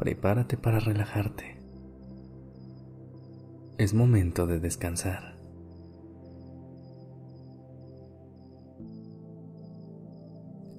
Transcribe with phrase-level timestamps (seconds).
[0.00, 1.60] Prepárate para relajarte.
[3.76, 5.36] Es momento de descansar.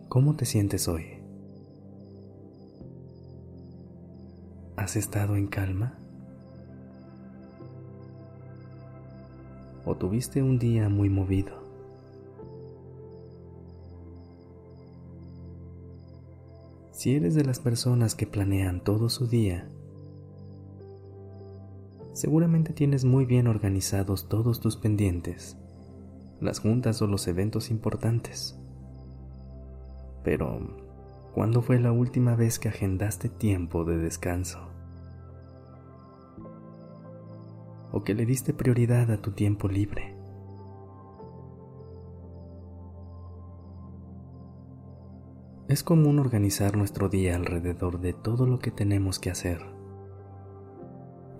[0.09, 1.21] ¿Cómo te sientes hoy?
[4.75, 5.99] ¿Has estado en calma?
[9.85, 11.60] ¿O tuviste un día muy movido?
[17.01, 19.67] Si eres de las personas que planean todo su día,
[22.13, 25.57] seguramente tienes muy bien organizados todos tus pendientes,
[26.39, 28.55] las juntas o los eventos importantes.
[30.23, 30.77] Pero,
[31.33, 34.59] ¿cuándo fue la última vez que agendaste tiempo de descanso?
[37.91, 40.20] ¿O que le diste prioridad a tu tiempo libre?
[45.71, 49.61] Es común organizar nuestro día alrededor de todo lo que tenemos que hacer.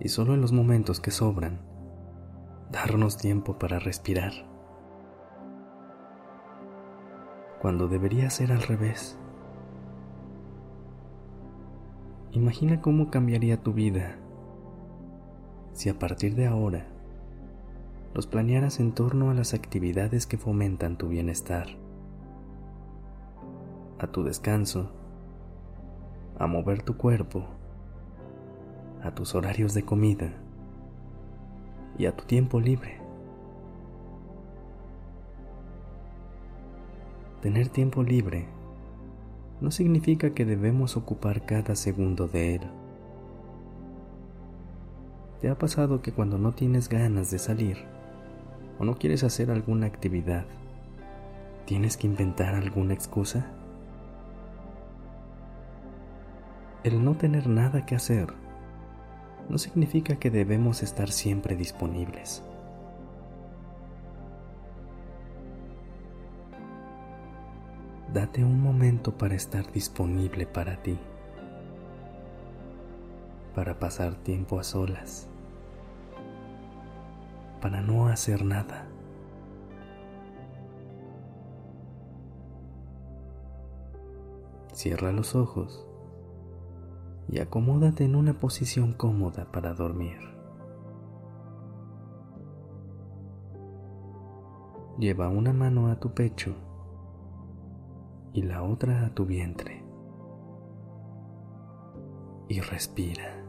[0.00, 1.60] Y solo en los momentos que sobran,
[2.70, 4.32] darnos tiempo para respirar
[7.60, 9.18] cuando debería ser al revés.
[12.30, 14.16] Imagina cómo cambiaría tu vida
[15.74, 16.86] si a partir de ahora
[18.14, 21.81] los planearas en torno a las actividades que fomentan tu bienestar,
[24.02, 24.90] a tu descanso,
[26.36, 27.44] a mover tu cuerpo,
[29.00, 30.32] a tus horarios de comida
[31.96, 33.00] y a tu tiempo libre.
[37.42, 38.48] Tener tiempo libre
[39.60, 42.62] no significa que debemos ocupar cada segundo de él.
[45.40, 47.76] ¿Te ha pasado que cuando no tienes ganas de salir
[48.80, 50.44] o no quieres hacer alguna actividad,
[51.66, 53.46] tienes que inventar alguna excusa?
[56.84, 58.34] El no tener nada que hacer
[59.48, 62.42] no significa que debemos estar siempre disponibles.
[68.12, 70.98] date un momento para estar disponible para ti,
[73.54, 75.28] para pasar tiempo a solas,
[77.62, 78.86] para no hacer nada.
[84.74, 85.86] Cierra los ojos
[87.32, 90.18] y acomódate en una posición cómoda para dormir.
[94.98, 96.54] Lleva una mano a tu pecho
[98.34, 99.82] y la otra a tu vientre.
[102.48, 103.41] Y respira.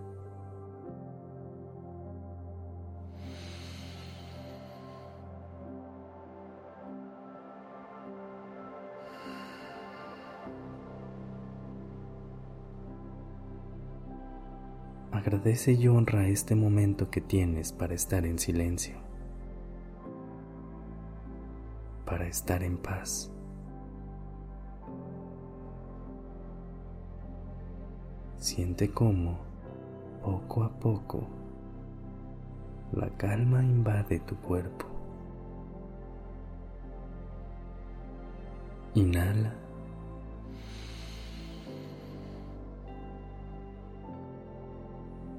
[15.26, 18.98] Agradece y honra este momento que tienes para estar en silencio,
[22.06, 23.32] para estar en paz.
[28.36, 29.38] Siente cómo,
[30.22, 31.26] poco a poco,
[32.92, 34.88] la calma invade tu cuerpo.
[38.94, 39.63] Inhala.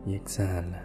[0.07, 0.85] Y exhala.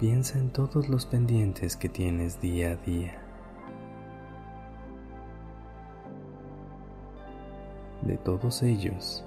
[0.00, 3.24] Piensa en todos los pendientes que tienes día a día.
[8.04, 9.24] de todos ellos,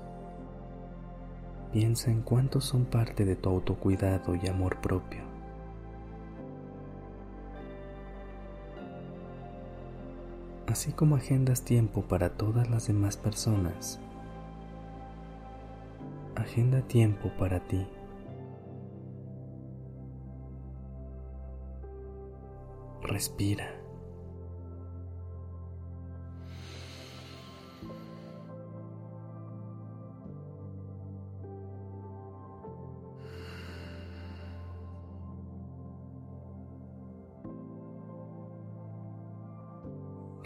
[1.73, 5.26] piensa en cuántos son parte de tu autocuidado y amor propio.
[10.67, 13.99] Así como agendas tiempo para todas las demás personas,
[16.35, 17.87] agenda tiempo para ti.
[23.01, 23.86] Respira.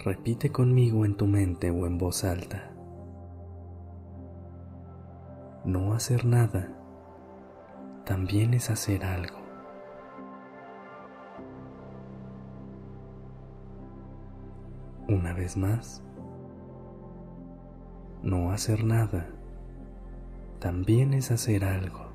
[0.03, 2.71] Repite conmigo en tu mente o en voz alta.
[5.63, 6.69] No hacer nada
[8.03, 9.37] también es hacer algo.
[15.07, 16.01] Una vez más,
[18.23, 19.27] no hacer nada
[20.57, 22.10] también es hacer algo.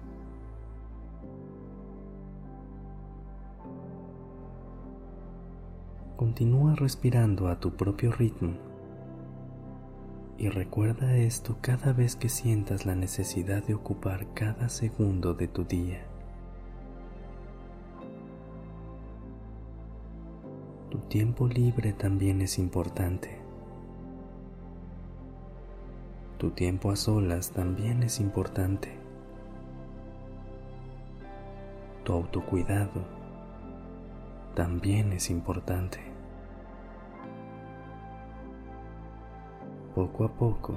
[6.26, 8.54] Continúa respirando a tu propio ritmo
[10.36, 15.62] y recuerda esto cada vez que sientas la necesidad de ocupar cada segundo de tu
[15.62, 16.04] día.
[20.90, 23.38] Tu tiempo libre también es importante.
[26.38, 28.88] Tu tiempo a solas también es importante.
[32.02, 33.04] Tu autocuidado
[34.56, 36.15] también es importante.
[39.96, 40.74] Poco a poco,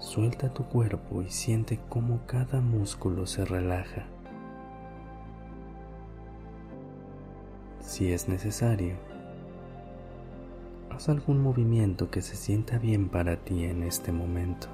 [0.00, 4.04] suelta tu cuerpo y siente cómo cada músculo se relaja.
[7.78, 8.96] Si es necesario,
[10.90, 14.66] haz algún movimiento que se sienta bien para ti en este momento.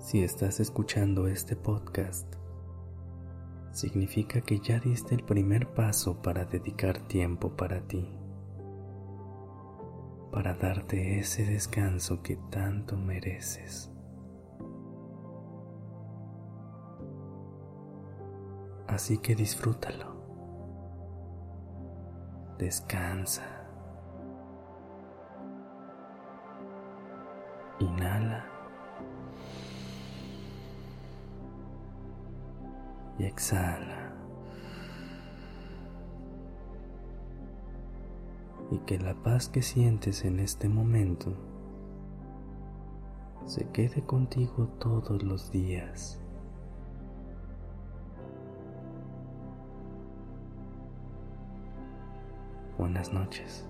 [0.00, 2.39] Si estás escuchando este podcast,
[3.72, 8.08] significa que ya diste el primer paso para dedicar tiempo para ti,
[10.32, 13.90] para darte ese descanso que tanto mereces.
[18.86, 20.20] Así que disfrútalo.
[22.58, 23.44] Descansa.
[27.78, 28.59] Inhala.
[33.20, 34.12] Y exhala.
[38.70, 41.34] Y que la paz que sientes en este momento
[43.44, 46.18] se quede contigo todos los días.
[52.78, 53.66] Buenas noches.